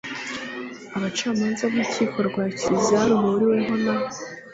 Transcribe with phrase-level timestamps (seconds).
[0.95, 3.95] abacamanza b urukiko rwa kiliziya ruhuriweho na